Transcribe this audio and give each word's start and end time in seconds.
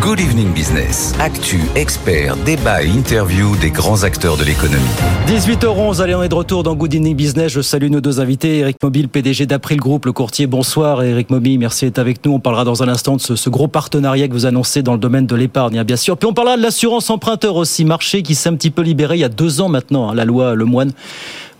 Good 0.00 0.18
Evening 0.18 0.54
Business. 0.54 1.14
Actu, 1.20 1.60
experts, 1.74 2.34
débat 2.46 2.82
et 2.82 2.88
interview 2.88 3.54
des 3.56 3.70
grands 3.70 4.02
acteurs 4.02 4.38
de 4.38 4.44
l'économie. 4.44 4.80
18h11, 5.26 6.00
allez, 6.00 6.14
on 6.14 6.22
est 6.22 6.30
de 6.30 6.34
retour 6.34 6.62
dans 6.62 6.74
Good 6.74 6.94
Evening 6.94 7.14
Business. 7.14 7.52
Je 7.52 7.60
salue 7.60 7.90
nos 7.90 8.00
deux 8.00 8.18
invités. 8.18 8.60
Eric 8.60 8.78
Mobile, 8.82 9.10
PDG 9.10 9.44
d'April 9.44 9.78
Group, 9.78 10.06
le 10.06 10.12
courtier. 10.12 10.46
Bonsoir, 10.46 11.02
Eric 11.02 11.28
Mobile. 11.28 11.58
Merci 11.58 11.84
d'être 11.84 11.98
avec 11.98 12.24
nous. 12.24 12.32
On 12.32 12.40
parlera 12.40 12.64
dans 12.64 12.82
un 12.82 12.88
instant 12.88 13.16
de 13.16 13.20
ce, 13.20 13.50
gros 13.50 13.68
partenariat 13.68 14.26
que 14.26 14.32
vous 14.32 14.46
annoncez 14.46 14.82
dans 14.82 14.94
le 14.94 14.98
domaine 14.98 15.26
de 15.26 15.36
l'épargne, 15.36 15.78
hein, 15.78 15.84
bien 15.84 15.96
sûr. 15.96 16.16
Puis 16.16 16.26
on 16.26 16.32
parlera 16.32 16.56
de 16.56 16.62
l'assurance 16.62 17.10
emprunteur 17.10 17.56
aussi, 17.56 17.84
marché 17.84 18.22
qui 18.22 18.34
s'est 18.34 18.48
un 18.48 18.54
petit 18.54 18.70
peu 18.70 18.80
libéré 18.80 19.16
il 19.16 19.20
y 19.20 19.24
a 19.24 19.28
deux 19.28 19.60
ans 19.60 19.68
maintenant, 19.68 20.08
hein, 20.08 20.14
la 20.14 20.24
loi 20.24 20.54
Le 20.54 20.64
Moine 20.64 20.92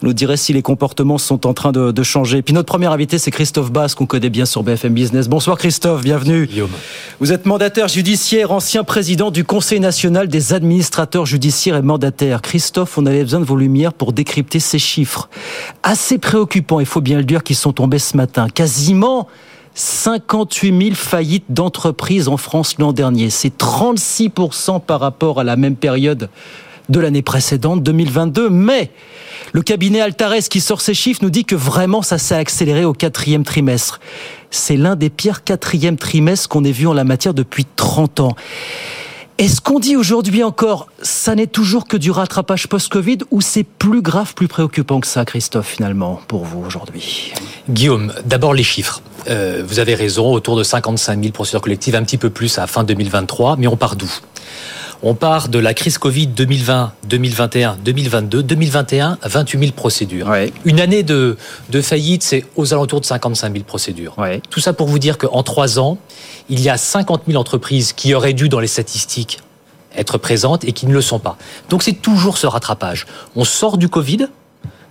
nous 0.02 0.12
dirait 0.12 0.36
si 0.36 0.52
les 0.52 0.62
comportements 0.62 1.18
sont 1.18 1.46
en 1.46 1.54
train 1.54 1.72
de, 1.72 1.90
de 1.90 2.02
changer. 2.02 2.42
Puis 2.42 2.54
notre 2.54 2.66
premier 2.66 2.86
invité, 2.86 3.18
c'est 3.18 3.30
Christophe 3.30 3.70
Bass, 3.70 3.94
qu'on 3.94 4.06
connaît 4.06 4.30
bien 4.30 4.46
sur 4.46 4.62
BFM 4.62 4.94
Business. 4.94 5.28
Bonsoir 5.28 5.58
Christophe, 5.58 6.02
bienvenue. 6.02 6.46
Guillaume. 6.46 6.70
Vous 7.20 7.32
êtes 7.32 7.46
mandataire 7.46 7.88
judiciaire, 7.88 8.52
ancien 8.52 8.84
président 8.84 9.30
du 9.30 9.44
Conseil 9.44 9.80
national 9.80 10.28
des 10.28 10.52
administrateurs 10.52 11.26
judiciaires 11.26 11.76
et 11.76 11.82
mandataires. 11.82 12.42
Christophe, 12.42 12.96
on 12.98 13.06
avait 13.06 13.22
besoin 13.22 13.40
de 13.40 13.44
vos 13.44 13.56
lumières 13.56 13.92
pour 13.92 14.12
décrypter 14.12 14.60
ces 14.60 14.78
chiffres. 14.78 15.28
Assez 15.82 16.18
préoccupants, 16.18 16.80
il 16.80 16.86
faut 16.86 17.00
bien 17.00 17.18
le 17.18 17.24
dire, 17.24 17.42
qui 17.42 17.54
sont 17.54 17.72
tombés 17.72 17.98
ce 17.98 18.16
matin. 18.16 18.48
Quasiment 18.48 19.28
58 19.74 20.82
000 20.82 20.94
faillites 20.94 21.44
d'entreprises 21.48 22.28
en 22.28 22.36
France 22.36 22.78
l'an 22.78 22.92
dernier. 22.92 23.30
C'est 23.30 23.56
36% 23.56 24.80
par 24.80 25.00
rapport 25.00 25.40
à 25.40 25.44
la 25.44 25.56
même 25.56 25.76
période 25.76 26.28
de 26.90 27.00
l'année 27.00 27.22
précédente, 27.22 27.82
2022. 27.82 28.50
Mais 28.50 28.90
le 29.52 29.62
cabinet 29.62 30.00
Altares 30.00 30.48
qui 30.50 30.60
sort 30.60 30.80
ces 30.80 30.94
chiffres 30.94 31.20
nous 31.22 31.30
dit 31.30 31.44
que 31.44 31.54
vraiment 31.56 32.02
ça 32.02 32.18
s'est 32.18 32.34
accéléré 32.34 32.84
au 32.84 32.92
quatrième 32.92 33.44
trimestre. 33.44 34.00
C'est 34.50 34.76
l'un 34.76 34.96
des 34.96 35.10
pires 35.10 35.44
quatrièmes 35.44 35.96
trimestres 35.96 36.48
qu'on 36.48 36.64
ait 36.64 36.72
vu 36.72 36.86
en 36.86 36.92
la 36.92 37.04
matière 37.04 37.32
depuis 37.32 37.64
30 37.64 38.20
ans. 38.20 38.36
Est-ce 39.38 39.62
qu'on 39.62 39.78
dit 39.78 39.96
aujourd'hui 39.96 40.42
encore, 40.42 40.88
ça 41.00 41.34
n'est 41.34 41.46
toujours 41.46 41.86
que 41.86 41.96
du 41.96 42.10
rattrapage 42.10 42.68
post-Covid 42.68 43.18
ou 43.30 43.40
c'est 43.40 43.64
plus 43.64 44.02
grave, 44.02 44.34
plus 44.34 44.48
préoccupant 44.48 45.00
que 45.00 45.06
ça, 45.06 45.24
Christophe, 45.24 45.66
finalement, 45.66 46.20
pour 46.28 46.44
vous 46.44 46.62
aujourd'hui? 46.62 47.32
Guillaume, 47.70 48.12
d'abord 48.26 48.52
les 48.52 48.62
chiffres. 48.62 49.00
Euh, 49.30 49.62
vous 49.66 49.78
avez 49.78 49.94
raison, 49.94 50.30
autour 50.30 50.58
de 50.58 50.62
55 50.62 51.18
000 51.20 51.32
procédures 51.32 51.62
collectives, 51.62 51.94
un 51.94 52.02
petit 52.02 52.18
peu 52.18 52.28
plus 52.28 52.58
à 52.58 52.66
fin 52.66 52.84
2023, 52.84 53.56
mais 53.56 53.66
on 53.66 53.78
part 53.78 53.96
d'où? 53.96 54.12
On 55.02 55.14
part 55.14 55.48
de 55.48 55.58
la 55.58 55.74
crise 55.74 55.98
Covid 55.98 56.26
2020, 56.28 56.92
2021, 57.08 57.78
2022, 57.82 58.42
2021, 58.42 59.18
28 59.22 59.58
000 59.58 59.72
procédures. 59.72 60.30
Une 60.64 60.80
année 60.80 61.02
de, 61.02 61.36
de 61.70 61.80
faillite, 61.80 62.22
c'est 62.22 62.44
aux 62.56 62.72
alentours 62.74 63.00
de 63.00 63.06
55 63.06 63.52
000 63.52 63.64
procédures. 63.64 64.16
Tout 64.50 64.60
ça 64.60 64.72
pour 64.72 64.88
vous 64.88 64.98
dire 64.98 65.18
qu'en 65.18 65.42
trois 65.42 65.78
ans, 65.78 65.98
il 66.48 66.60
y 66.60 66.68
a 66.68 66.76
50 66.76 67.22
000 67.26 67.40
entreprises 67.40 67.92
qui 67.92 68.14
auraient 68.14 68.34
dû, 68.34 68.48
dans 68.48 68.60
les 68.60 68.66
statistiques, 68.66 69.40
être 69.96 70.18
présentes 70.18 70.64
et 70.64 70.72
qui 70.72 70.86
ne 70.86 70.92
le 70.92 71.00
sont 71.00 71.18
pas. 71.18 71.36
Donc 71.68 71.82
c'est 71.82 71.94
toujours 71.94 72.38
ce 72.38 72.46
rattrapage. 72.46 73.06
On 73.36 73.44
sort 73.44 73.78
du 73.78 73.88
Covid, 73.88 74.28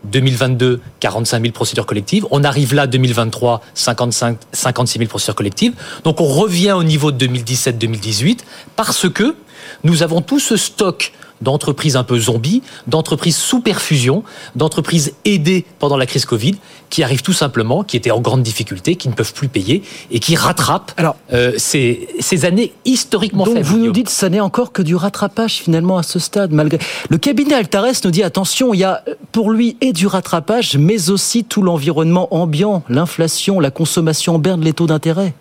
2022, 0.05 0.81
45 0.99 1.41
000 1.41 1.53
procédures 1.53 1.85
collectives. 1.85 2.25
On 2.31 2.43
arrive 2.43 2.73
là, 2.73 2.87
2023, 2.87 3.61
55, 3.73 4.37
56 4.51 4.99
000 4.99 5.09
procédures 5.09 5.35
collectives. 5.35 5.73
Donc 6.03 6.21
on 6.21 6.27
revient 6.27 6.71
au 6.71 6.83
niveau 6.83 7.11
de 7.11 7.27
2017-2018 7.27 8.39
parce 8.75 9.09
que 9.09 9.35
nous 9.83 10.03
avons 10.03 10.21
tout 10.21 10.39
ce 10.39 10.57
stock 10.57 11.13
d'entreprises 11.41 11.95
un 11.95 12.03
peu 12.03 12.19
zombies, 12.19 12.61
d'entreprises 12.87 13.37
sous 13.37 13.61
perfusion, 13.61 14.23
d'entreprises 14.55 15.13
aidées 15.25 15.65
pendant 15.79 15.97
la 15.97 16.05
crise 16.05 16.25
Covid, 16.25 16.55
qui 16.89 17.03
arrivent 17.03 17.21
tout 17.21 17.33
simplement, 17.33 17.83
qui 17.83 17.97
étaient 17.97 18.11
en 18.11 18.19
grande 18.19 18.43
difficulté, 18.43 18.95
qui 18.95 19.09
ne 19.09 19.13
peuvent 19.13 19.33
plus 19.33 19.47
payer 19.47 19.83
et 20.11 20.19
qui 20.19 20.35
rattrapent 20.35 20.91
Alors, 20.97 21.15
euh, 21.33 21.53
ces, 21.57 22.07
ces, 22.19 22.45
années 22.45 22.73
historiquement 22.85 23.45
donc 23.45 23.55
faibles. 23.55 23.67
Vous 23.67 23.77
nous 23.77 23.91
dites 23.91 24.07
que 24.07 24.11
ça 24.11 24.29
n'est 24.29 24.39
encore 24.39 24.71
que 24.71 24.81
du 24.81 24.95
rattrapage 24.95 25.55
finalement 25.55 25.97
à 25.97 26.03
ce 26.03 26.19
stade, 26.19 26.51
malgré. 26.51 26.79
Le 27.09 27.17
cabinet 27.17 27.53
Altares 27.53 27.93
nous 28.03 28.11
dit 28.11 28.23
attention, 28.23 28.73
il 28.73 28.79
y 28.79 28.83
a 28.83 29.03
pour 29.31 29.51
lui 29.51 29.77
et 29.81 29.93
du 29.93 30.07
rattrapage, 30.07 30.77
mais 30.77 31.09
aussi 31.09 31.43
tout 31.43 31.61
l'environnement 31.61 32.33
ambiant, 32.33 32.83
l'inflation, 32.89 33.59
la 33.59 33.71
consommation 33.71 34.39
berne, 34.39 34.61
les 34.61 34.73
taux 34.73 34.87
d'intérêt. 34.87 35.33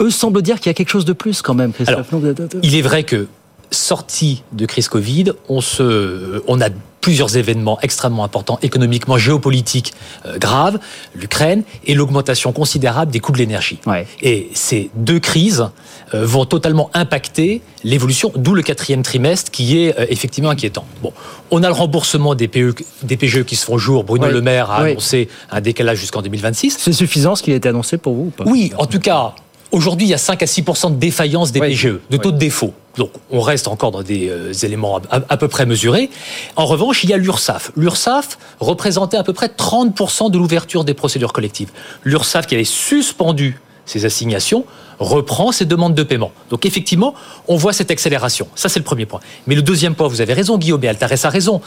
Eux 0.00 0.10
semblent 0.10 0.42
dire 0.42 0.56
qu'il 0.56 0.66
y 0.66 0.70
a 0.70 0.74
quelque 0.74 0.90
chose 0.90 1.04
de 1.04 1.12
plus 1.12 1.42
quand 1.42 1.54
même. 1.54 1.72
Christophe. 1.72 2.12
Alors, 2.12 2.34
il 2.62 2.74
est 2.74 2.82
vrai 2.82 3.04
que 3.04 3.28
sortie 3.70 4.42
de 4.52 4.66
crise 4.66 4.88
Covid, 4.88 5.32
on, 5.48 5.60
se, 5.60 6.42
on 6.46 6.60
a 6.60 6.68
plusieurs 7.00 7.36
événements 7.36 7.78
extrêmement 7.80 8.24
importants 8.24 8.58
économiquement, 8.62 9.18
géopolitiques 9.18 9.94
euh, 10.26 10.38
graves, 10.38 10.78
l'Ukraine 11.14 11.62
et 11.86 11.94
l'augmentation 11.94 12.52
considérable 12.52 13.10
des 13.10 13.20
coûts 13.20 13.32
de 13.32 13.38
l'énergie. 13.38 13.78
Et 14.20 14.50
ces 14.54 14.90
deux 14.94 15.20
crises 15.20 15.68
euh, 16.14 16.26
vont 16.26 16.44
totalement 16.44 16.90
impacter 16.94 17.62
l'évolution, 17.84 18.32
d'où 18.36 18.54
le 18.54 18.62
quatrième 18.62 19.02
trimestre 19.02 19.50
qui 19.50 19.78
est 19.78 19.98
euh, 19.98 20.06
effectivement 20.10 20.50
inquiétant. 20.50 20.84
Bon, 21.02 21.12
on 21.50 21.62
a 21.62 21.68
le 21.68 21.74
remboursement 21.74 22.34
des, 22.34 22.48
PE, 22.48 22.74
des 23.02 23.16
PGE 23.16 23.44
qui 23.44 23.56
se 23.56 23.64
font 23.64 23.78
jour. 23.78 24.04
Bruno 24.04 24.28
Le 24.28 24.40
Maire 24.42 24.70
a 24.70 24.78
annoncé 24.78 25.28
un 25.50 25.60
décalage 25.60 25.98
jusqu'en 25.98 26.22
2026. 26.22 26.76
C'est 26.78 26.92
suffisant 26.92 27.36
ce 27.36 27.42
qui 27.42 27.52
a 27.52 27.56
été 27.56 27.68
annoncé 27.68 27.96
pour 27.96 28.14
vous 28.14 28.24
ou 28.24 28.30
pas? 28.30 28.44
Oui, 28.46 28.72
en 28.76 28.86
tout 28.86 29.00
cas, 29.00 29.34
Aujourd'hui, 29.70 30.06
il 30.06 30.10
y 30.10 30.14
a 30.14 30.18
5 30.18 30.42
à 30.42 30.46
6 30.46 30.62
de 30.62 30.94
défaillance 30.94 31.52
des 31.52 31.60
PGE, 31.60 31.98
de 32.08 32.16
taux 32.16 32.32
de 32.32 32.38
défaut. 32.38 32.72
Donc, 32.98 33.12
on 33.30 33.40
reste 33.40 33.68
encore 33.68 33.92
dans 33.92 34.02
des 34.02 34.28
euh, 34.28 34.52
éléments 34.52 35.00
à, 35.10 35.36
peu 35.36 35.46
près 35.46 35.64
mesurés. 35.66 36.10
En 36.56 36.66
revanche, 36.66 37.04
il 37.04 37.10
y 37.10 37.14
a 37.14 37.16
l'URSSAF. 37.16 37.70
L'URSSAF 37.76 38.38
représentait 38.58 39.16
à 39.16 39.22
peu 39.22 39.32
près 39.32 39.46
30% 39.46 40.30
de 40.30 40.36
l'ouverture 40.36 40.84
des 40.84 40.94
procédures 40.94 41.32
collectives. 41.32 41.70
L'URSSAF, 42.04 42.48
qui 42.48 42.56
avait 42.56 42.64
suspendu 42.64 43.60
ses 43.86 44.04
assignations, 44.04 44.64
reprend 44.98 45.52
ses 45.52 45.64
demandes 45.64 45.94
de 45.94 46.02
paiement. 46.02 46.32
Donc 46.50 46.66
effectivement, 46.66 47.14
on 47.46 47.56
voit 47.56 47.72
cette 47.72 47.92
accélération. 47.92 48.48
Ça, 48.56 48.68
c'est 48.68 48.80
le 48.80 48.84
premier 48.84 49.06
point. 49.06 49.20
Mais 49.46 49.54
le 49.54 49.62
deuxième 49.62 49.94
point, 49.94 50.08
vous 50.08 50.20
avez 50.20 50.34
raison, 50.34 50.58
Guillaume, 50.58 50.82
et 50.82 50.88
a 50.88 51.28
raison. 51.30 51.60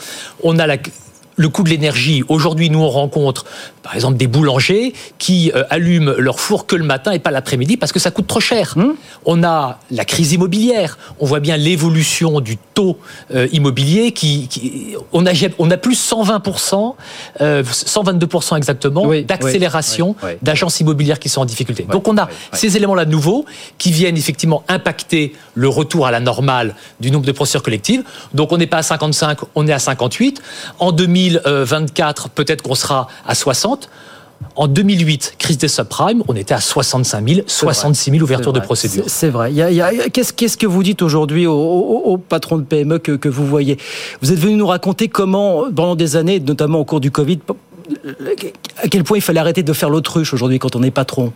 On 0.44 0.60
a 0.60 0.68
la, 0.68 0.78
le 1.42 1.50
coût 1.50 1.64
de 1.64 1.70
l'énergie. 1.70 2.24
Aujourd'hui, 2.30 2.70
nous, 2.70 2.80
on 2.80 2.90
rencontre, 2.90 3.46
par 3.84 3.96
exemple, 3.96 4.18
des 4.18 4.28
boulangers 4.28 4.94
qui 5.18 5.52
euh, 5.56 5.64
allument 5.70 6.14
leur 6.18 6.40
four 6.40 6.68
que 6.68 6.76
le 6.76 6.84
matin 6.84 7.12
et 7.12 7.20
pas 7.20 7.32
l'après-midi 7.32 7.78
parce 7.78 7.92
que 7.92 8.00
ça 8.00 8.12
coûte 8.12 8.28
trop 8.28 8.40
cher. 8.40 8.74
Mmh. 8.76 8.92
On 9.26 9.44
a 9.44 9.80
la 9.90 10.06
crise 10.06 10.34
immobilière. 10.34 10.98
On 11.20 11.26
voit 11.26 11.40
bien 11.40 11.58
l'évolution 11.58 12.40
du 12.40 12.58
taux 12.58 12.98
euh, 13.34 13.48
immobilier 13.52 14.12
qui, 14.12 14.96
on 15.12 15.26
a, 15.26 15.32
on 15.58 15.72
a 15.72 15.78
plus 15.78 16.00
120%, 16.12 16.94
122% 17.40 18.54
euh, 18.54 18.58
exactement 18.58 19.12
d'accélération 19.24 20.16
d'agences 20.42 20.80
immobilières 20.80 21.20
qui 21.20 21.30
sont 21.30 21.42
en 21.42 21.46
difficulté. 21.46 21.86
Donc 21.90 22.08
on 22.08 22.18
a 22.18 22.30
ces 22.54 22.78
éléments-là 22.78 23.06
nouveaux 23.06 23.46
qui 23.78 23.92
viennent 23.92 24.18
effectivement 24.18 24.64
impacter 24.68 25.34
le 25.56 25.68
retour 25.68 26.06
à 26.06 26.12
la 26.12 26.20
normale 26.20 26.76
du 27.00 27.10
nombre 27.10 27.26
de 27.26 27.32
procédures 27.32 27.64
collectives. 27.64 28.04
Donc 28.34 28.52
on 28.52 28.58
n'est 28.58 28.68
pas 28.68 28.78
à 28.78 28.84
55, 28.84 29.40
on 29.56 29.68
est 29.68 29.74
à 29.74 29.80
58. 29.80 30.42
En 30.80 30.92
2000 30.92 31.31
2024, 31.34 32.30
peut-être 32.30 32.62
qu'on 32.62 32.76
sera 32.76 33.08
à 33.26 33.36
60. 33.36 33.90
En 34.56 34.68
2008, 34.68 35.36
crise 35.38 35.58
des 35.58 35.68
subprimes, 35.68 36.24
on 36.28 36.36
était 36.36 36.54
à 36.54 36.60
65 36.60 37.28
000, 37.28 37.42
66 37.48 38.12
000 38.12 38.24
ouvertures 38.24 38.54
de 38.54 38.60
procédures. 38.60 39.06
C'est 39.08 39.30
vrai. 39.30 39.54
Qu'est-ce 40.12 40.58
que 40.58 40.68
vous 40.68 40.84
dites 40.84 41.02
aujourd'hui 41.02 41.48
aux, 41.48 42.18
patrons 42.18 42.58
de 42.58 42.64
PME 42.64 43.00
que, 43.00 43.14
que 43.14 43.30
vous 43.30 43.46
voyez? 43.46 43.78
Vous 44.22 44.32
êtes 44.32 44.40
venu 44.40 44.56
nous 44.56 44.68
raconter 44.68 45.08
comment, 45.08 45.66
pendant 45.74 45.96
des 45.96 46.16
années, 46.16 46.40
notamment 46.40 46.80
au 46.80 46.86
cours 46.86 47.00
du 47.00 47.12
Covid, 47.12 47.40
à 48.82 48.88
quel 48.88 49.04
point 49.04 49.18
il 49.18 49.22
fallait 49.22 49.40
arrêter 49.40 49.64
de 49.64 49.74
faire 49.74 49.90
l'autruche 49.90 50.34
aujourd'hui 50.34 50.60
quand 50.60 50.76
on 50.76 50.84
est 50.84 50.92
patron. 50.92 51.34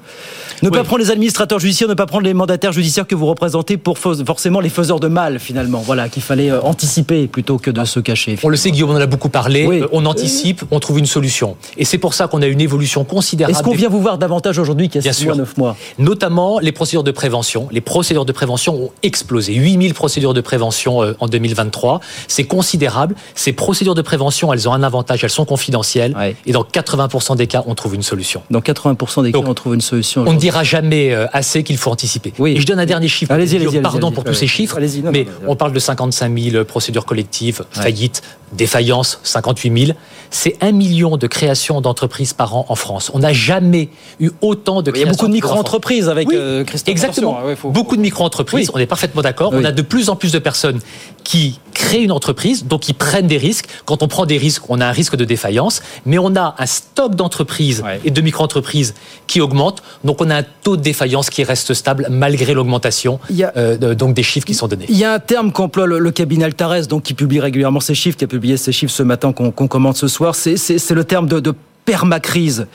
Ne 0.63 0.69
pas 0.69 0.83
prendre 0.83 1.03
les 1.03 1.11
administrateurs 1.11 1.59
judiciaires, 1.59 1.89
ne 1.89 1.94
pas 1.94 2.06
prendre 2.06 2.23
les 2.23 2.33
mandataires 2.33 2.72
judiciaires 2.72 3.07
que 3.07 3.16
vous 3.16 3.25
représentez 3.25 3.78
pour 3.78 3.97
forcément 3.97 4.59
les 4.59 4.69
faiseurs 4.69 5.00
de 5.00 5.07
mal 5.07 5.39
finalement. 5.39 5.79
Voilà, 5.79 6.09
qu'il 6.09 6.23
fallait 6.23 6.51
euh, 6.51 6.61
anticiper 6.61 7.28
plutôt 7.28 7.57
que 7.57 7.72
de 7.72 7.83
se 7.85 8.00
cacher. 8.00 8.38
On 8.44 8.50
le 8.50 8.57
sait, 8.57 8.72
Guillaume, 8.72 8.91
on 8.91 8.95
en 8.95 9.01
a 9.01 9.06
beaucoup 9.06 9.29
parlé. 9.29 9.66
Euh, 9.67 9.88
on 9.91 10.06
anticipe, 10.06 10.63
on 10.72 10.79
trouve 10.79 11.00
une 11.00 11.06
solution. 11.06 11.56
Et 11.78 11.85
c'est 11.85 11.97
pour 11.97 12.13
ça 12.13 12.28
qu'on 12.28 12.41
a 12.41 12.47
une 12.47 12.62
évolution 12.62 13.03
considérable. 13.03 13.56
Est-ce 13.56 13.63
qu'on 13.63 13.75
vient 13.75 13.89
vous 13.89 14.01
voir 14.01 14.17
davantage 14.17 14.59
aujourd'hui 14.59 14.89
qu'il 14.89 15.03
y 15.03 15.09
a 15.09 15.13
6 15.13 15.25
mois, 15.25 15.35
9 15.35 15.57
mois? 15.57 15.77
Notamment 16.00 16.59
les 16.59 16.72
procédures 16.72 17.03
de 17.03 17.12
prévention. 17.12 17.67
Les 17.72 17.81
procédures 17.81 18.25
de 18.25 18.31
prévention 18.31 18.75
ont 18.75 18.91
explosé. 19.03 19.53
8000 19.53 19.94
procédures 19.94 20.33
de 20.33 20.42
prévention 20.42 21.03
euh, 21.03 21.13
en 21.19 21.27
2023. 21.27 22.00
C'est 22.27 22.45
considérable. 22.45 23.15
Ces 23.36 23.53
procédures 23.53 23.95
de 23.95 24.01
prévention, 24.01 24.53
elles 24.53 24.68
ont 24.69 24.74
un 24.74 24.83
avantage, 24.83 25.24
elles 25.24 25.30
sont 25.30 25.45
confidentielles. 25.45 26.15
Et 26.45 26.51
dans 26.51 26.63
80% 26.63 27.35
des 27.35 27.47
cas, 27.47 27.63
on 27.67 27.75
trouve 27.75 27.95
une 27.95 28.03
solution. 28.03 28.41
Dans 28.49 28.59
80% 28.59 29.23
des 29.23 29.31
cas, 29.31 29.39
on 29.45 29.53
trouve 29.53 29.73
une 29.73 29.81
solution. 29.81 30.23
On 30.27 30.33
ne 30.33 30.39
dira 30.39 30.63
jamais 30.63 31.13
euh, 31.13 31.27
assez 31.33 31.63
qu'il 31.63 31.77
faut 31.77 31.91
anticiper. 31.91 32.33
Oui. 32.39 32.53
Et 32.57 32.61
je 32.61 32.65
donne 32.65 32.79
un 32.79 32.85
dernier 32.85 33.07
chiffre. 33.07 33.31
Allez-y, 33.31 33.57
allez-y. 33.57 33.81
Pardon 33.81 34.11
pour 34.11 34.23
tous 34.23 34.33
ces 34.33 34.47
chiffres, 34.47 34.79
mais 35.11 35.27
on 35.47 35.55
parle 35.55 35.73
de 35.73 35.79
55 35.79 36.37
000 36.37 36.65
procédures 36.65 37.05
collectives, 37.05 37.63
faillites, 37.71 38.21
défaillances, 38.53 39.19
58 39.23 39.85
000. 39.87 39.97
C'est 40.31 40.57
un 40.61 40.71
million 40.71 41.17
de 41.17 41.27
créations 41.27 41.81
d'entreprises 41.81 42.33
par 42.33 42.55
an 42.55 42.65
en 42.69 42.75
France. 42.75 43.11
On 43.13 43.19
n'a 43.19 43.33
jamais 43.33 43.89
eu 44.19 44.31
autant 44.41 44.81
de 44.81 44.91
créations. 44.91 45.05
Il 45.05 45.07
y 45.07 45.09
a 45.09 45.11
beaucoup 45.11 45.27
de 45.27 45.33
micro-entreprises 45.33 46.09
avec 46.09 46.31
euh, 46.33 46.63
Christophe. 46.63 46.91
Exactement. 46.91 47.39
beaucoup 47.63 47.95
de 47.95 48.01
micro-entreprises. 48.01 48.71
On 48.73 48.79
est 48.79 48.85
parfaitement 48.85 49.21
d'accord. 49.21 49.51
On 49.53 49.63
a 49.63 49.71
de 49.71 49.81
plus 49.81 50.09
en 50.09 50.15
plus 50.15 50.31
de 50.31 50.39
personnes 50.39 50.79
qui 51.23 51.59
créent 51.73 52.03
une 52.03 52.11
entreprise, 52.11 52.65
donc 52.65 52.87
ils 52.89 52.93
prennent 52.93 53.27
des 53.27 53.37
risques. 53.37 53.67
Quand 53.85 54.03
on 54.03 54.07
prend 54.07 54.25
des 54.25 54.37
risques, 54.37 54.63
on 54.69 54.79
a 54.79 54.85
un 54.85 54.91
risque 54.91 55.15
de 55.15 55.25
défaillance, 55.25 55.81
mais 56.05 56.17
on 56.17 56.25
a 56.36 56.56
un 56.57 56.66
stock 56.66 57.16
d'entreprises 57.16 57.83
et 58.06 58.12
de 58.12 58.22
micro-entreprises 58.22 58.94
qui 59.27 59.42
augmente, 59.42 59.83
donc 60.04 60.22
on 60.22 60.30
a 60.30 60.38
un 60.38 60.44
taux 60.63 60.77
de 60.77 60.81
défaillance 60.81 61.30
qui 61.30 61.44
reste 61.44 61.74
stable 61.74 62.07
malgré 62.10 62.54
l'augmentation 62.54 63.19
euh, 63.57 63.95
donc 63.95 64.13
des 64.13 64.24
chiffres 64.24 64.48
qui 64.48 64.54
sont 64.54 64.68
donnés. 64.68 64.86
Il 64.88 64.98
y 64.98 65.04
a 65.04 65.13
un 65.13 65.19
terme 65.19 65.51
qu'emploie 65.51 65.86
le, 65.86 66.12
cabinet 66.12 66.45
Altares, 66.45 66.88
donc 66.88 67.04
qui 67.04 67.13
publie 67.13 67.39
régulièrement 67.39 67.81
ces 67.81 67.95
chiffres, 67.95 68.18
qui 68.18 68.24
a 68.24 68.27
publié 68.27 68.56
ces 68.56 68.72
chiffres 68.72 68.94
ce 68.94 69.04
matin 69.04 69.33
qu'on 69.33 69.51
commente 69.51 69.98
ce 69.98 70.07
soir, 70.07 70.33
c'est 70.36 70.92
le 70.92 71.04
terme 71.04 71.27
de, 71.27 71.39
de 71.39 71.54
permacrise 71.83 72.68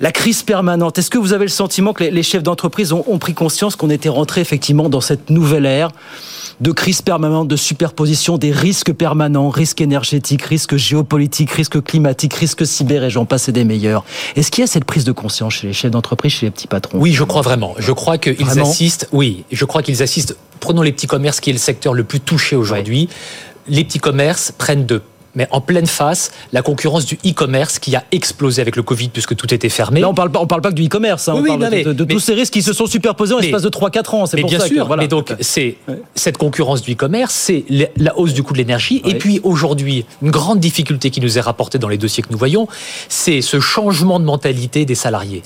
la 0.00 0.12
crise 0.12 0.42
permanente. 0.42 0.98
Est-ce 0.98 1.10
que 1.10 1.18
vous 1.18 1.32
avez 1.32 1.44
le 1.44 1.50
sentiment 1.50 1.92
que 1.92 2.04
les, 2.04 2.22
chefs 2.22 2.42
d'entreprise 2.42 2.92
ont, 2.92 3.18
pris 3.18 3.34
conscience 3.34 3.76
qu'on 3.76 3.90
était 3.90 4.08
rentré 4.08 4.40
effectivement 4.40 4.88
dans 4.88 5.00
cette 5.00 5.30
nouvelle 5.30 5.66
ère 5.66 5.90
de 6.60 6.72
crise 6.72 7.02
permanente, 7.02 7.48
de 7.48 7.56
superposition 7.56 8.38
des 8.38 8.50
risques 8.50 8.92
permanents, 8.92 9.50
risques 9.50 9.82
énergétiques, 9.82 10.42
risques 10.42 10.76
géopolitiques, 10.76 11.50
risques 11.50 11.82
climatiques, 11.82 12.32
risques 12.32 12.66
cyber 12.66 13.04
et 13.04 13.10
j'en 13.10 13.26
passe 13.26 13.48
et 13.48 13.52
des 13.52 13.64
meilleurs. 13.64 14.04
Est-ce 14.36 14.50
qu'il 14.50 14.62
y 14.62 14.64
a 14.64 14.66
cette 14.66 14.86
prise 14.86 15.04
de 15.04 15.12
conscience 15.12 15.54
chez 15.54 15.66
les 15.66 15.72
chefs 15.74 15.90
d'entreprise, 15.90 16.32
chez 16.32 16.46
les 16.46 16.50
petits 16.50 16.66
patrons? 16.66 16.98
Oui, 16.98 17.12
je 17.12 17.24
crois 17.24 17.42
vraiment. 17.42 17.74
Je 17.78 17.92
crois 17.92 18.16
qu'ils 18.16 18.58
assistent. 18.58 19.08
Oui, 19.12 19.44
je 19.52 19.64
crois 19.66 19.82
qu'ils 19.82 20.02
assistent. 20.02 20.36
Prenons 20.60 20.80
les 20.80 20.92
petits 20.92 21.06
commerces, 21.06 21.40
qui 21.40 21.50
est 21.50 21.54
le 21.54 21.58
secteur 21.58 21.92
le 21.92 22.04
plus 22.04 22.20
touché 22.20 22.56
aujourd'hui. 22.56 23.10
Les 23.68 23.84
petits 23.84 23.98
commerces 23.98 24.52
prennent 24.56 24.86
de 24.86 25.02
mais 25.36 25.46
en 25.52 25.60
pleine 25.60 25.86
face 25.86 26.32
la 26.52 26.62
concurrence 26.62 27.04
du 27.04 27.16
e-commerce 27.24 27.78
qui 27.78 27.94
a 27.94 28.02
explosé 28.10 28.60
avec 28.60 28.74
le 28.74 28.82
Covid 28.82 29.08
puisque 29.10 29.36
tout 29.36 29.54
était 29.54 29.68
fermé. 29.68 30.00
Là, 30.00 30.08
on 30.08 30.14
parle 30.14 30.30
on 30.34 30.46
parle 30.46 30.62
pas 30.62 30.70
que 30.70 30.74
du 30.74 30.86
e-commerce, 30.86 31.28
hein, 31.28 31.34
on 31.36 31.44
parle 31.44 31.70
de, 31.94 32.04
tous 32.04 32.18
ces 32.18 32.34
risques 32.34 32.54
qui 32.54 32.62
se 32.62 32.72
sont 32.72 32.86
superposés 32.86 33.34
en 33.34 33.38
l'espace 33.38 33.62
de 33.62 33.68
3-4 33.68 34.16
ans. 34.16 34.26
C'est 34.26 34.40
pour 34.40 34.50
bien 34.50 34.58
sûr. 34.58 34.96
Mais 34.96 35.06
donc 35.06 35.32
c'est 35.40 35.76
cette 36.14 36.38
concurrence 36.38 36.82
du 36.82 36.94
e-commerce, 36.94 37.34
c'est 37.34 37.64
la 37.96 38.18
hausse 38.18 38.32
du 38.32 38.42
coût 38.42 38.54
de 38.54 38.58
l'énergie, 38.58 39.02
et 39.04 39.14
puis 39.14 39.40
aujourd'hui 39.44 40.04
une 40.22 40.30
grande 40.30 40.58
difficulté 40.58 41.10
qui 41.10 41.20
nous 41.20 41.38
est 41.38 41.40
rapportée 41.40 41.78
dans 41.78 41.88
les 41.88 41.98
dossiers 41.98 42.22
que 42.22 42.32
nous 42.32 42.38
voyons, 42.38 42.66
c'est 43.08 43.42
ce 43.42 43.60
changement 43.60 44.18
de 44.18 44.24
mentalité 44.24 44.84
des 44.84 44.94
salariés. 44.94 45.42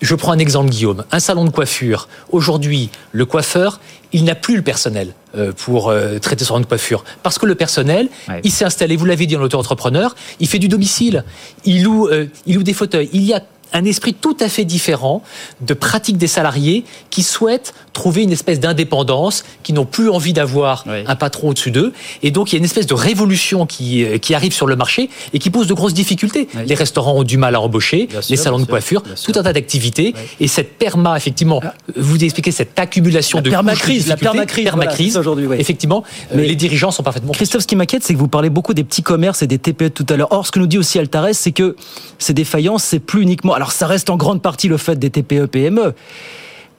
Je 0.00 0.14
prends 0.14 0.32
un 0.32 0.38
exemple, 0.38 0.70
Guillaume. 0.70 1.04
Un 1.12 1.20
salon 1.20 1.44
de 1.44 1.50
coiffure. 1.50 2.08
Aujourd'hui, 2.32 2.90
le 3.12 3.26
coiffeur, 3.26 3.80
il 4.12 4.24
n'a 4.24 4.34
plus 4.34 4.56
le 4.56 4.62
personnel 4.62 5.14
euh, 5.36 5.52
pour 5.52 5.90
euh, 5.90 6.18
traiter 6.18 6.44
son 6.44 6.54
salon 6.54 6.60
de 6.60 6.66
coiffure. 6.66 7.04
Parce 7.22 7.38
que 7.38 7.46
le 7.46 7.54
personnel, 7.54 8.08
il 8.42 8.50
s'est 8.50 8.64
installé, 8.64 8.96
vous 8.96 9.04
l'avez 9.04 9.26
dit, 9.26 9.36
en 9.36 9.42
auto-entrepreneur, 9.42 10.14
il 10.40 10.48
fait 10.48 10.58
du 10.58 10.68
domicile, 10.68 11.24
il 11.64 11.82
loue, 11.82 12.08
euh, 12.08 12.26
il 12.46 12.56
loue 12.56 12.62
des 12.62 12.72
fauteuils. 12.72 13.10
Il 13.12 13.22
y 13.22 13.34
a 13.34 13.42
un 13.72 13.84
esprit 13.84 14.14
tout 14.14 14.36
à 14.40 14.48
fait 14.48 14.64
différent 14.64 15.22
de 15.60 15.74
pratique 15.74 16.16
des 16.16 16.26
salariés 16.26 16.84
qui 17.10 17.22
souhaitent 17.22 17.74
trouver 17.92 18.22
une 18.22 18.32
espèce 18.32 18.60
d'indépendance, 18.60 19.44
qui 19.62 19.72
n'ont 19.72 19.84
plus 19.84 20.08
envie 20.08 20.32
d'avoir 20.32 20.84
un 20.88 21.16
patron 21.16 21.50
au-dessus 21.50 21.70
d'eux. 21.70 21.92
Et 22.22 22.30
donc, 22.30 22.52
il 22.52 22.56
y 22.56 22.56
a 22.56 22.60
une 22.60 22.64
espèce 22.64 22.86
de 22.86 22.94
révolution 22.94 23.66
qui, 23.66 24.04
euh, 24.04 24.18
qui 24.18 24.34
arrive 24.34 24.52
sur 24.52 24.66
le 24.66 24.76
marché 24.76 25.10
et 25.32 25.38
qui 25.38 25.50
pose 25.50 25.66
de 25.66 25.74
grosses 25.74 25.94
difficultés. 25.94 26.48
Les 26.66 26.74
restaurants 26.74 27.14
ont 27.14 27.22
du 27.22 27.36
mal 27.36 27.54
à 27.54 27.60
embaucher, 27.60 28.08
les 28.28 28.36
salons 28.36 28.58
de 28.58 28.64
coiffure, 28.64 29.02
tout 29.02 29.32
un 29.36 29.42
tas 29.42 29.52
d'activités. 29.52 30.14
Et 30.38 30.48
cette 30.48 30.78
perma, 30.78 31.16
effectivement, 31.16 31.60
ah. 31.62 31.74
vous 31.96 32.22
expliquez 32.22 32.52
cette 32.52 32.78
accumulation 32.78 33.38
la 33.38 33.42
de 33.42 33.50
permacrise, 33.50 34.06
la 34.06 34.16
permacrise, 34.16 34.64
permacrise 34.64 35.16
aujourd'hui, 35.16 35.48
effectivement, 35.58 36.04
euh, 36.34 36.40
les 36.40 36.56
dirigeants 36.56 36.90
sont 36.90 37.02
parfaitement. 37.02 37.32
Christophe, 37.32 37.62
ce 37.62 37.66
qui 37.66 37.76
m'inquiète, 37.76 38.04
c'est 38.04 38.14
que 38.14 38.18
vous 38.18 38.28
parlez 38.28 38.50
beaucoup 38.50 38.74
des 38.74 38.84
petits 38.84 39.02
commerces 39.02 39.42
et 39.42 39.46
des 39.46 39.58
TPE 39.58 39.90
tout 39.90 40.06
à 40.08 40.16
l'heure. 40.16 40.32
Or, 40.32 40.46
ce 40.46 40.52
que 40.52 40.58
nous 40.58 40.66
dit 40.66 40.78
aussi 40.78 40.98
Altares, 40.98 41.34
c'est 41.34 41.52
que 41.52 41.76
ces 42.18 42.32
défaillances, 42.32 42.84
c'est 42.84 43.00
plus 43.00 43.22
uniquement 43.22 43.54
alors 43.60 43.72
ça 43.72 43.86
reste 43.86 44.08
en 44.08 44.16
grande 44.16 44.40
partie 44.40 44.68
le 44.68 44.78
fait 44.78 44.98
des 44.98 45.10
TPE-PME 45.10 45.92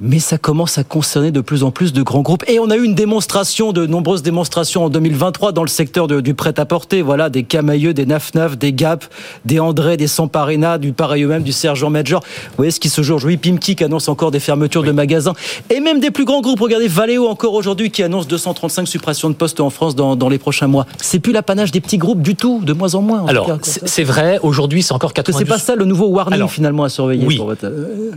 mais 0.02 0.20
ça 0.20 0.40
commence 0.40 0.80
à 0.80 0.84
concerner 0.84 1.32
de 1.32 1.42
plus 1.42 1.64
en 1.64 1.70
plus 1.70 1.94
de 1.94 2.02
grands 2.02 2.22
groupes. 2.22 2.44
Et 2.48 2.60
on 2.60 2.72
a 2.72 2.76
eu 2.76 2.84
une 2.84 2.96
démonstration, 2.96 3.72
de 3.72 3.86
nombreuses 3.86 4.24
démonstrations 4.24 4.86
en 4.86 4.90
2023 4.90 5.52
dans 5.52 5.62
le 5.62 5.70
secteur 5.70 6.08
du 6.08 6.34
prêt-à-porter. 6.34 7.04
Voilà, 7.04 7.30
des 7.30 7.44
Camailleux, 7.44 7.94
des 7.94 8.08
Naf-Naf, 8.08 8.58
des 8.58 8.74
Gap, 8.74 9.06
des 9.46 9.60
André, 9.60 9.98
des 9.98 10.08
Samparina, 10.08 10.80
du 10.80 10.92
pareil 10.92 11.26
même, 11.26 11.44
du 11.44 11.52
Sergent 11.52 11.92
Major. 11.92 12.22
Vous 12.22 12.56
voyez 12.58 12.72
ce 12.72 12.80
qui 12.80 12.90
se 12.90 13.04
joue 13.04 13.14
aujourd'hui. 13.14 13.38
Pimki 13.38 13.76
qui 13.76 13.84
annonce 13.84 14.10
encore 14.10 14.32
des 14.32 14.40
fermetures 14.40 14.84
de 14.84 14.92
magasins. 14.92 15.34
Et 15.70 15.80
même 15.80 16.00
des 16.00 16.10
plus 16.10 16.26
grands 16.26 16.42
groupes. 16.42 16.60
Regardez 16.60 16.88
Valeo 16.88 17.28
encore 17.28 17.54
aujourd'hui 17.54 17.92
qui 17.92 18.02
annonce 18.02 18.28
235 18.28 18.88
suppressions 18.88 19.30
de 19.30 19.36
postes 19.36 19.60
en 19.60 19.70
France 19.70 19.96
dans, 19.96 20.16
dans 20.16 20.30
les 20.30 20.40
prochains 20.40 20.68
mois. 20.68 20.88
C'est 20.98 21.20
plus 21.20 21.32
l'apanage 21.32 21.72
des 21.72 21.80
petits 21.80 22.00
groupes 22.00 22.24
du 22.24 22.36
tout, 22.36 22.62
de 22.64 22.74
moins 22.74 22.96
en 22.96 23.02
moins. 23.02 23.28
Alors, 23.28 23.60
c'est 23.62 24.04
vrai, 24.04 24.40
aujourd'hui 24.42 24.82
c'est 24.82 24.94
encore 24.94 25.14
92... 25.14 25.40
C'est 25.40 25.50
pas 25.50 25.60
ça 25.60 25.76
le 25.76 25.86
nouveau 25.86 26.08
warning 26.08 26.48
finalement 26.48 26.84
à 26.84 26.90
surveiller 26.90 27.26
oui. 27.26 27.40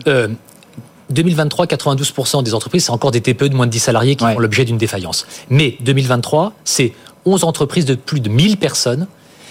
Euh, 0.06 0.28
2023, 1.10 1.66
92% 1.66 2.42
des 2.42 2.54
entreprises, 2.54 2.86
c'est 2.86 2.90
encore 2.90 3.10
des 3.10 3.20
TPE 3.20 3.48
de 3.48 3.54
moins 3.54 3.66
de 3.66 3.70
10 3.70 3.78
salariés 3.78 4.16
qui 4.16 4.24
font 4.24 4.38
l'objet 4.38 4.64
d'une 4.64 4.78
défaillance. 4.78 5.26
Mais 5.50 5.76
2023, 5.80 6.52
c'est 6.64 6.92
11 7.26 7.44
entreprises 7.44 7.84
de 7.84 7.94
plus 7.94 8.20
de 8.20 8.28
1000 8.28 8.56
personnes 8.56 9.06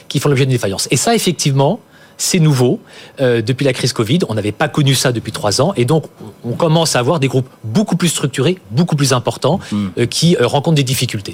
qui 0.08 0.20
font 0.20 0.30
l'objet 0.30 0.46
d'une 0.46 0.54
défaillance. 0.54 0.88
Et 0.92 0.98
ça, 0.98 1.16
effectivement, 1.16 1.80
c'est 2.18 2.40
nouveau. 2.40 2.80
Euh, 3.20 3.42
depuis 3.42 3.66
la 3.66 3.74
crise 3.74 3.94
Covid, 3.94 4.20
on 4.30 4.34
n'avait 4.34 4.52
pas 4.52 4.68
connu 4.68 4.96
ça 4.96 5.12
depuis 5.12 5.32
trois 5.32 5.62
ans. 5.62 5.74
Et 5.76 5.86
donc, 5.86 6.06
on 6.44 6.54
commence 6.54 6.96
à 6.96 7.00
avoir 7.00 7.20
des 7.20 7.28
groupes 7.28 7.50
beaucoup 7.64 7.96
plus 7.96 8.10
structurés, 8.10 8.58
beaucoup 8.72 8.96
plus 8.96 9.14
importants, 9.14 9.60
hmm. 9.72 9.88
euh, 9.98 10.06
qui 10.06 10.36
euh, 10.38 10.48
rencontrent 10.48 10.76
des 10.76 10.84
difficultés. 10.84 11.34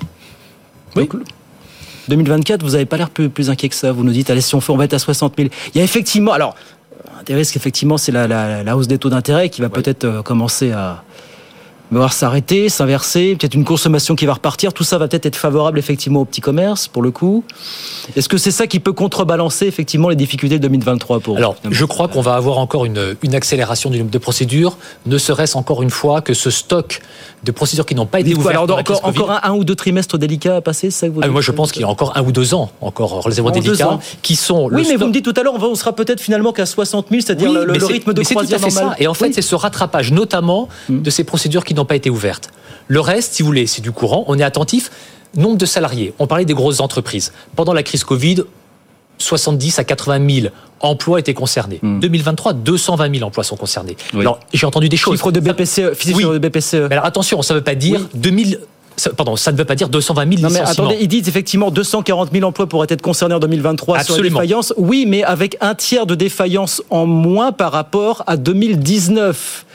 Oui. 0.95 1.07
2024, 2.07 2.63
vous 2.63 2.71
n'avez 2.71 2.85
pas 2.85 2.97
l'air 2.97 3.11
plus, 3.11 3.29
plus, 3.29 3.49
inquiet 3.49 3.69
que 3.69 3.75
ça. 3.75 3.91
Vous 3.91 4.03
nous 4.03 4.11
dites, 4.11 4.29
allez, 4.29 4.41
si 4.41 4.55
on 4.55 4.61
fait, 4.61 4.71
on 4.71 4.77
va 4.77 4.85
être 4.85 4.95
à 4.95 4.99
60 4.99 5.35
000. 5.37 5.49
Il 5.73 5.77
y 5.77 5.81
a 5.81 5.83
effectivement, 5.83 6.31
alors, 6.31 6.55
un 7.27 7.35
risque, 7.35 7.55
effectivement, 7.55 7.97
c'est 7.97 8.11
la, 8.11 8.75
hausse 8.75 8.87
des 8.87 8.97
taux 8.97 9.09
d'intérêt 9.09 9.49
qui 9.49 9.61
va 9.61 9.69
peut-être 9.69 10.05
euh, 10.05 10.21
commencer 10.21 10.71
à, 10.71 11.03
voir 11.97 12.13
s'arrêter, 12.13 12.69
s'inverser, 12.69 13.35
peut-être 13.35 13.55
une 13.55 13.65
consommation 13.65 14.15
qui 14.15 14.25
va 14.25 14.33
repartir. 14.33 14.73
Tout 14.73 14.83
ça 14.83 14.97
va 14.97 15.07
peut-être 15.07 15.25
être 15.25 15.35
favorable 15.35 15.79
effectivement 15.79 16.21
au 16.21 16.25
petit 16.25 16.41
commerce 16.41 16.87
pour 16.87 17.01
le 17.01 17.11
coup. 17.11 17.43
Est-ce 18.15 18.29
que 18.29 18.37
c'est 18.37 18.51
ça 18.51 18.67
qui 18.67 18.79
peut 18.79 18.93
contrebalancer 18.93 19.65
effectivement 19.65 20.09
les 20.09 20.15
difficultés 20.15 20.59
de 20.59 20.63
2023 20.63 21.19
pour 21.19 21.37
Alors, 21.37 21.55
je 21.69 21.85
crois 21.85 22.07
qu'on 22.07 22.21
va 22.21 22.35
avoir 22.35 22.57
encore 22.59 22.85
une, 22.85 23.15
une 23.23 23.35
accélération 23.35 23.89
du 23.89 23.99
nombre 23.99 24.11
de 24.11 24.17
procédures, 24.17 24.77
ne 25.05 25.17
serait-ce 25.17 25.57
encore 25.57 25.81
une 25.81 25.89
fois 25.89 26.21
que 26.21 26.33
ce 26.33 26.49
stock 26.49 27.01
de 27.43 27.51
procédures 27.51 27.85
qui 27.85 27.95
n'ont 27.95 28.05
pas 28.05 28.19
été 28.19 28.33
ouvertes. 28.33 28.49
Alors, 28.49 28.77
encore, 28.77 29.05
encore 29.05 29.39
un, 29.43 29.51
ou 29.53 29.63
deux 29.63 29.75
trimestres 29.75 30.17
délicats 30.17 30.57
à 30.57 30.61
passer, 30.61 30.91
ça 30.91 31.07
vous 31.09 31.21
ah, 31.23 31.27
Moi, 31.27 31.41
je 31.41 31.51
pense 31.51 31.71
qu'il 31.71 31.81
y 31.81 31.85
a 31.85 31.87
encore 31.87 32.17
un 32.17 32.21
ou 32.21 32.31
deux 32.31 32.53
ans 32.53 32.69
encore 32.81 33.23
relativement 33.23 33.51
délicats 33.51 33.99
qui 34.21 34.35
sont. 34.35 34.69
Oui, 34.71 34.85
mais 34.87 34.95
vous 34.95 35.07
me 35.07 35.13
dites 35.13 35.25
tout 35.25 35.33
à 35.35 35.43
l'heure, 35.43 35.55
on 35.59 35.75
sera 35.75 35.93
peut-être 35.93 36.19
finalement 36.19 36.51
qu'à 36.51 36.65
60 36.65 37.07
000, 37.09 37.21
c'est-à-dire 37.21 37.51
le, 37.51 37.85
rythme 37.85 38.13
de 38.13 38.21
croisière 38.21 38.59
normal. 38.59 38.95
Et 38.99 39.07
en 39.07 39.13
fait, 39.13 39.33
c'est 39.33 39.41
ce 39.41 39.55
rattrapage, 39.55 40.11
notamment 40.11 40.67
hmm. 40.89 41.01
de 41.01 41.09
ces 41.09 41.23
procédures 41.23 41.63
qui 41.63 41.73
n'ont 41.79 41.85
pas 41.85 41.95
été 41.95 42.09
ouvertes. 42.09 42.49
Le 42.87 42.99
reste, 42.99 43.33
si 43.33 43.41
vous 43.41 43.47
voulez, 43.47 43.67
c'est 43.67 43.81
du 43.81 43.91
courant. 43.91 44.25
On 44.27 44.37
est 44.37 44.43
attentif. 44.43 44.91
Nombre 45.35 45.57
de 45.57 45.65
salariés. 45.65 46.13
On 46.19 46.27
parlait 46.27 46.45
des 46.45 46.53
grosses 46.53 46.79
entreprises. 46.79 47.31
Pendant 47.55 47.73
la 47.73 47.83
crise 47.83 48.03
Covid, 48.03 48.43
70 49.19 49.79
à 49.79 49.83
80 49.83 50.41
000 50.41 50.47
emplois 50.79 51.19
étaient 51.19 51.33
concernés. 51.33 51.79
2023, 51.83 52.53
220 52.53 53.15
000 53.15 53.27
emplois 53.27 53.43
sont 53.43 53.57
concernés. 53.57 53.95
Alors, 54.17 54.39
j'ai 54.53 54.65
entendu 54.65 54.89
des 54.89 54.97
choses. 54.97 55.15
Chiffre 55.15 55.31
de 55.31 55.39
BPCE. 55.39 56.05
de 56.05 56.37
BPCE. 56.39 56.87
Mais 56.89 56.93
alors, 56.93 57.05
attention, 57.05 57.41
ça 57.41 57.53
ne 57.53 57.59
veut 57.59 57.63
pas 57.63 57.75
dire 57.75 58.01
2000 58.15 58.59
pardon, 59.15 59.35
ça 59.35 59.51
ne 59.51 59.57
veut 59.57 59.65
pas 59.65 59.75
dire 59.75 59.87
220 59.89 60.21
000 60.21 60.29
licenciements. 60.29 60.59
Non 60.59 60.65
mais 60.65 60.71
attendez, 60.71 60.97
ils 60.99 61.07
disent 61.07 61.29
effectivement 61.29 61.71
240 61.71 62.31
000 62.33 62.45
emplois 62.45 62.67
pourraient 62.67 62.87
être 62.89 63.01
concernés 63.01 63.35
en 63.35 63.39
2023 63.39 64.03
sur 64.03 64.17
la 64.17 64.23
défaillance. 64.23 64.73
Oui, 64.77 65.05
mais 65.07 65.23
avec 65.23 65.57
un 65.61 65.75
tiers 65.75 66.05
de 66.05 66.15
défaillance 66.15 66.81
en 66.89 67.05
moins 67.05 67.51
par 67.51 67.71
rapport 67.71 68.23
à 68.27 68.35
2019. 68.35 69.65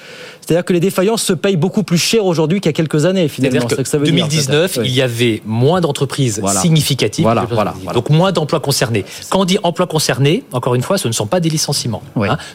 C'est-à-dire 0.44 0.64
que 0.64 0.74
les 0.74 0.80
défaillances 0.80 1.22
se 1.22 1.32
payent 1.32 1.56
beaucoup 1.56 1.84
plus 1.84 1.96
cher 1.96 2.26
aujourd'hui 2.26 2.60
qu'il 2.60 2.68
y 2.68 2.74
a 2.74 2.74
quelques 2.74 3.06
années, 3.06 3.28
finalement. 3.28 3.66
Que 3.66 3.82
ça 3.84 3.98
2019, 3.98 4.80
il 4.84 4.90
y 4.90 5.00
avait 5.00 5.40
moins 5.46 5.80
d'entreprises 5.80 6.42
significatives, 6.60 7.24
voilà, 7.24 7.46
voilà, 7.50 7.74
donc 7.94 8.10
moins 8.10 8.30
d'emplois 8.30 8.60
concernés. 8.60 9.04
Quand 9.30 9.40
on 9.40 9.44
dit 9.44 9.58
emplois 9.62 9.86
concernés, 9.86 10.44
encore 10.52 10.74
une 10.74 10.82
fois, 10.82 10.98
ce 10.98 11.08
ne 11.08 11.12
sont 11.12 11.26
pas 11.26 11.40
des 11.40 11.48
licenciements. 11.48 12.02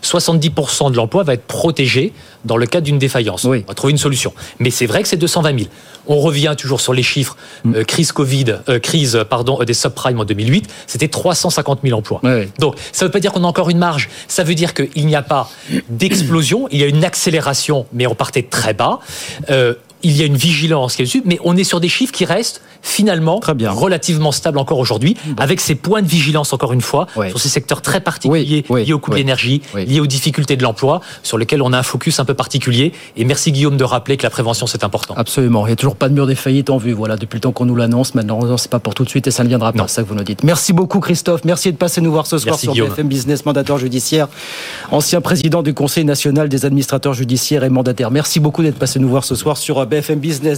70% 0.04 0.88
hein. 0.88 0.92
de 0.92 0.96
l'emploi 0.98 1.24
va 1.24 1.34
être 1.34 1.46
protégé 1.46 2.14
dans 2.46 2.58
le 2.58 2.66
cas 2.66 2.82
d'une 2.82 3.00
défaillance. 3.00 3.46
On 3.46 3.52
va 3.52 3.74
trouver 3.74 3.92
une 3.92 3.98
solution. 3.98 4.34
Mais 4.60 4.70
c'est 4.70 4.86
vrai 4.86 5.02
que 5.02 5.08
c'est 5.08 5.18
220 5.18 5.58
000. 5.60 5.70
On 6.08 6.20
revient 6.20 6.56
toujours 6.58 6.82
sur 6.82 6.94
les 6.94 7.04
chiffres. 7.04 7.38
Mm. 7.64 7.76
Euh, 7.76 7.84
crise 7.84 8.12
Covid, 8.12 8.56
euh, 8.68 8.80
crise 8.80 9.20
pardon, 9.30 9.60
euh, 9.62 9.66
des 9.66 9.74
subprimes 9.74 10.20
en 10.20 10.26
2008, 10.26 10.70
c'était 10.88 11.08
350 11.08 11.80
000 11.84 11.98
emplois. 11.98 12.22
Donc 12.58 12.76
ça 12.92 13.06
ne 13.06 13.08
veut 13.08 13.12
pas 13.12 13.20
dire 13.20 13.32
qu'on 13.32 13.44
a 13.44 13.48
encore 13.48 13.70
une 13.70 13.78
marge. 13.78 14.10
Ça 14.28 14.44
veut 14.44 14.56
dire 14.56 14.74
qu'il 14.74 15.06
n'y 15.06 15.16
a 15.16 15.22
pas 15.22 15.50
d'explosion, 15.90 16.68
il 16.72 16.80
y 16.80 16.84
a 16.84 16.88
une 16.88 17.04
accélération, 17.04 17.79
mais 17.94 18.08
on 18.08 18.16
partait 18.16 18.44
très 18.44 18.74
bas. 18.74 19.00
Il 20.02 20.16
y 20.16 20.22
a 20.22 20.26
une 20.26 20.38
vigilance 20.38 20.96
qui 20.96 21.02
est 21.02 21.06
dessus, 21.06 21.22
mais 21.26 21.40
on 21.44 21.58
est 21.58 21.66
sur 21.66 21.82
des 21.82 21.90
chiffres 21.90 22.14
qui 22.14 22.24
restent 22.24 22.62
finalement 22.82 23.40
relativement 23.42 24.32
stables 24.32 24.58
encore 24.58 24.80
aujourd'hui, 24.80 25.16
avec 25.38 25.60
ces 25.60 25.76
points 25.76 26.02
de 26.02 26.08
vigilance 26.08 26.54
encore 26.54 26.74
une 26.74 26.82
fois 26.82 27.08
sur 27.30 27.40
ces 27.40 27.50
secteurs 27.50 27.82
très 27.82 28.02
particuliers 28.02 28.66
liés 28.70 28.94
au 28.94 29.00
coût 29.00 29.12
de 29.12 29.16
l'énergie, 29.16 29.62
liés 29.76 30.00
aux 30.00 30.08
difficultés 30.08 30.56
de 30.56 30.64
l'emploi, 30.64 31.02
sur 31.24 31.38
lesquels 31.38 31.62
on 31.62 31.74
a 31.74 31.78
un 31.78 31.84
focus 31.84 32.20
un 32.20 32.26
peu 32.26 32.34
particulier. 32.34 32.94
Et 33.18 33.26
merci 33.26 33.52
Guillaume 33.52 33.78
de 33.78 33.84
rappeler 33.84 34.18
que 34.18 34.24
la 34.24 34.30
prévention 34.30 34.68
c'est 34.68 34.84
important. 34.84 35.14
Absolument. 35.18 35.66
Il 35.66 35.70
n'y 35.70 35.74
a 35.74 35.78
toujours 35.78 35.96
pas 35.96 36.10
de 36.10 36.14
mur 36.14 36.28
des 36.28 36.36
faillites 36.36 36.70
en 36.70 36.78
vue. 36.78 36.94
Voilà, 36.94 37.18
depuis 37.18 37.38
le 37.38 37.42
temps 37.42 37.52
qu'on 37.52 37.66
nous 37.66 37.76
l'annonce, 37.76 38.16
maintenant 38.16 38.58
c'est 38.58 38.72
pas 38.72 38.80
pour 38.80 38.96
tout 38.96 39.04
de 39.04 39.10
suite 39.10 39.28
et 39.28 39.32
ça 39.32 39.44
ne 39.44 39.50
viendra 39.50 39.74
pas. 39.74 39.88
C'est 39.88 39.96
ça 39.96 40.04
que 40.04 40.08
vous 40.08 40.16
nous 40.16 40.24
dites. 40.24 40.44
Merci 40.44 40.74
beaucoup 40.74 41.00
Christophe. 41.00 41.46
Merci 41.46 41.72
de 41.72 41.78
passer 41.78 42.02
nous 42.02 42.12
voir 42.12 42.28
ce 42.28 42.38
soir 42.38 42.58
sur 42.58 42.74
BFM 42.74 43.08
Business, 43.08 43.46
mandateur 43.46 43.78
judiciaire, 43.78 44.28
ancien 44.92 45.22
président 45.22 45.64
du 45.64 45.74
Conseil 45.74 46.06
national 46.06 46.50
des 46.50 46.66
administrateurs 46.66 47.14
judiciaires 47.14 47.64
et 47.64 47.70
mandataires. 47.70 48.12
Merci 48.12 48.40
beaucoup 48.40 48.64
d'être 48.64 48.80
passé 48.80 49.00
nous 49.00 49.10
voir 49.10 49.24
ce 49.24 49.36
soir 49.36 49.58
sur 49.58 49.86
BFM 49.86 50.20
Business. 50.20 50.58